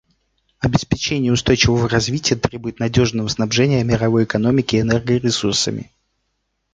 Обеспечение 0.57 1.31
устойчивого 1.31 1.87
развития 1.87 2.35
требует 2.35 2.79
надежного 2.79 3.27
снабжения 3.27 3.83
мировой 3.83 4.23
экономики 4.23 4.77
энергоресурсами. 4.81 5.91